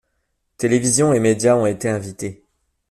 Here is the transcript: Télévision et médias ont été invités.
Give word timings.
Télévision 0.57 1.13
et 1.13 1.19
médias 1.19 1.55
ont 1.55 1.67
été 1.67 1.87
invités. 1.87 2.43